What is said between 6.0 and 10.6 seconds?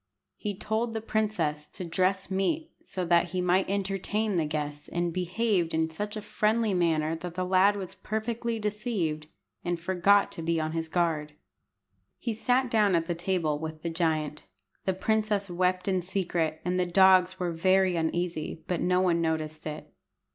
a friendly manner that the lad was perfectly deceived, and forgot to be